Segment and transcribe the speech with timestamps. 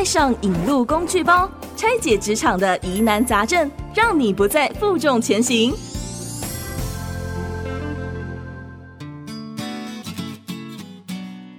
[0.00, 5.74] 带上引路工具包，拆解职场的疑难杂症，让你不再负重前行。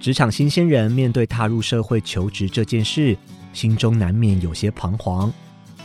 [0.00, 3.16] 职场新鲜人面对踏入社会求职这件事，
[3.52, 5.32] 心中难免有些彷徨。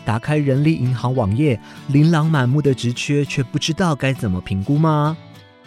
[0.04, 5.16] 打开人力银行网页，琳琅满目的职缺，却不知道该怎么评估吗？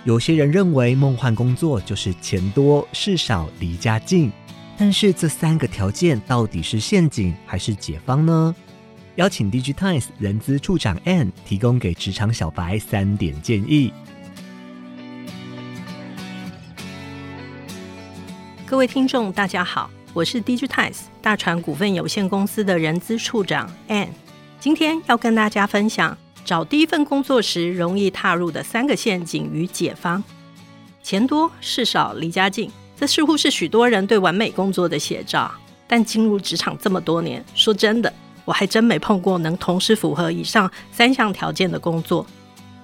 [0.03, 4.33] 有些人认为梦幻工作就是钱多、事少、离家近，
[4.81, 8.55] 但是这三个条件到底是陷阱还是解方呢？
[9.17, 13.93] 邀请 Digitimes 人资处长 Ann 提供给职场小白三点建议。
[18.65, 24.09] 各位听众，大家好，我是 Digitimes 大船股份有限公司的人资处长 Ann，
[24.59, 30.25] 今天要跟大家分享找第一份工作时容易踏入的三个陷阱与解方。
[31.03, 35.51] 钱多事少离家近，这似乎是许多人对完美工作的写照。
[35.89, 38.13] 但进入职场这么多年，说真的，
[38.45, 42.25] 我还真没碰过能同时符合以上三项条件的工作。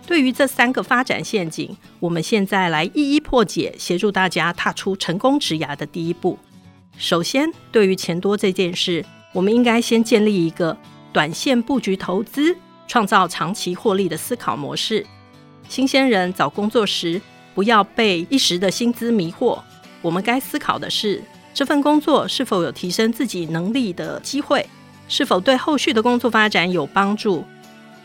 [0.07, 6.39] 对于这三个发展陷阱，我们现在来一一破解，协助大家踏出成功职涯的第一步。
[6.97, 10.75] 首先，对于钱多这件事，我们应该先建立一个
[11.13, 12.57] 短线布局投资、
[12.89, 15.07] 创造长期获利的思考模式。
[15.69, 17.21] 新鲜人找工作时，
[17.55, 19.61] 不要被一时的薪资迷惑。
[20.03, 24.69] 我们该思考的是，这份工作是否有提升自己能力的机会，
[25.09, 27.45] 是否对后续的工作发展有帮助。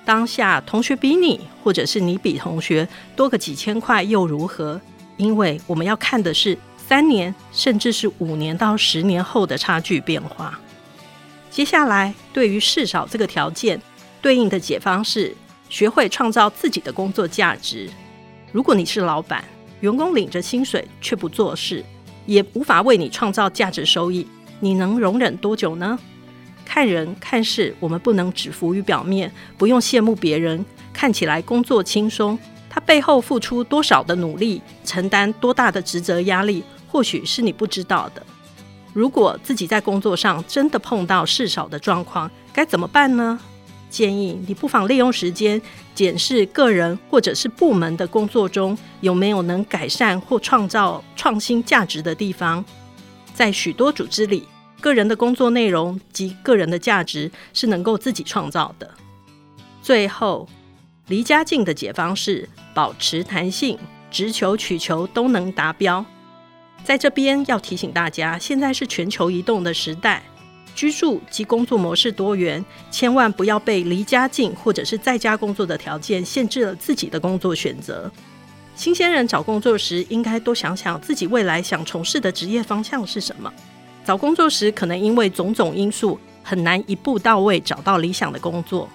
[0.03, 4.81] 当下同学比你，或者是你比同学多个几千块又如何？
[5.17, 10.59] 因为我们要看的是三年，甚至是五年到十年后的差距变化。
[11.51, 13.79] 接下来，对于事少这个条件，
[14.21, 15.35] 对应的解方是
[15.69, 17.87] 学会创造自己的工作价值。
[18.51, 19.43] 如果你是老板，
[19.81, 21.83] 员工领着薪水却不做事，
[22.25, 24.25] 也无法为你创造价值收益，
[24.59, 25.99] 你能容忍多久呢？
[26.63, 38.23] 看人看事，我们不能只浮于表面，不用羡慕别人看起来工作轻松，他背后付出多少的努力，承担多大的职责压力，或许是你不知道的。
[38.93, 43.39] 如果自己在工作上真的碰到事少的状况，该怎么办呢？
[43.91, 45.61] 建议你不妨利用时间
[45.93, 52.65] 检视个人或者是部门的工作中有没有能改善或创造创新价值的地方，
[53.35, 54.47] 在许多组织里。
[54.79, 58.89] 个人的工作内容及个人的价值是能够自己创造的。
[59.79, 60.49] 最后，
[61.05, 63.77] 离家近的解方是保持弹性，
[64.09, 66.03] 直求曲求都能达标。
[66.83, 70.23] 在这边要提醒大家，现在是全球移动的时代，
[70.81, 78.11] 居住及工作模式多元，千万不要被离家近或者是在家工作的条件限制了自己的工作选择。
[78.75, 83.53] 新鲜人找工作时，应该多想想自己未来想从事的职业方向是什么。
[84.03, 88.89] 找工作时，可能因为种种因素很难一步到位找到理想的工作。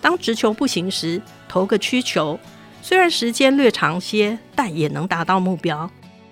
[0.00, 2.36] 当直求不行时，投个曲求，
[2.82, 5.88] 虽然时间略长些，但也能达到目标。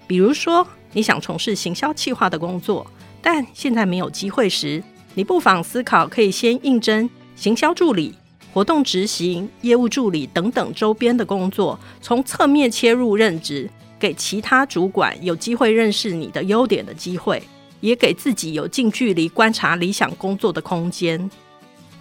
[0.08, 2.84] 比如说，你想从事行销企划的工作，
[3.22, 4.82] 但现在没有机会时，
[5.14, 8.12] 你不妨思考可以先应征行销助理、
[8.52, 13.70] 活动执行、业务助理等等周边的工作，从侧面切入任职，
[14.00, 17.40] 给其他主管有机会认识你的优点的机会。
[17.80, 21.30] 也给自己有近距离观察理想工作的空间。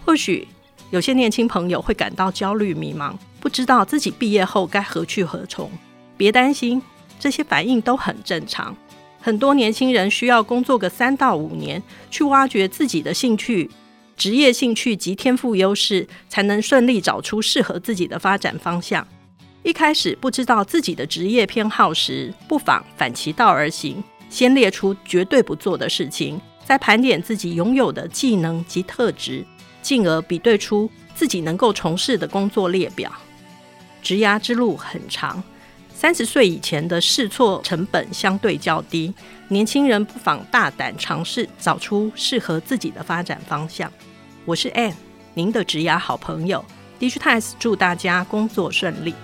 [0.04, 0.48] 或许
[0.90, 5.70] 有些年轻朋友会感到焦虑迷茫，不知道自己毕业后该何去何从。
[6.18, 6.82] 别担心，
[7.20, 8.76] 这些反应都很正常。
[9.20, 13.70] 很多年轻人需要工作个三到五年，去挖掘自己的兴趣、
[14.16, 19.06] 职业兴趣及天赋优势，才能顺利找出适合自己的发展方向。
[19.64, 24.02] 一开始不知道自己的职业偏好时，不妨反其道而行。
[24.30, 29.46] 先列出绝对不做的事情，再盘点自己拥有的技能及特质，
[29.82, 33.12] 进而比对出自己能够从事的工作列表。
[34.02, 35.44] 职涯之路很长，
[36.00, 39.12] 三十岁以前的试错成本相对较低，
[39.48, 43.92] 年轻人不妨大胆尝试，找出适合自己的发展方向。
[44.46, 44.94] 我是 Ann，
[45.34, 46.64] 您的职涯好朋友
[47.00, 49.16] ，Digitimes 祝大家工作顺利。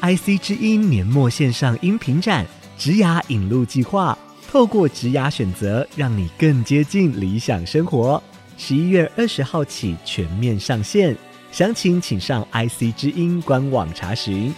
[0.00, 2.46] IC 之音年末线上音频展
[2.78, 4.16] 《职涯引路计划》，
[4.48, 8.22] 透过职涯选择，让你更接近理想生活。
[8.56, 11.16] 十一月二十号起全面上线，
[11.52, 14.54] 详情请上 IC 之音官网查询。